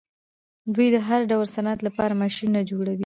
[0.73, 2.99] دوی د هر ډول صنعت لپاره ماشینونه جوړوي.